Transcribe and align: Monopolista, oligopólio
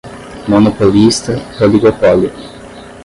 Monopolista, 0.47 1.37
oligopólio 1.61 2.31